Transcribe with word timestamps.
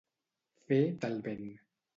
Fer 0.65 0.79
tal 1.05 1.23
vent. 1.29 1.47